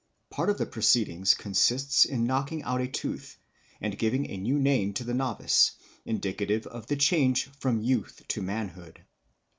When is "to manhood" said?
8.29-9.03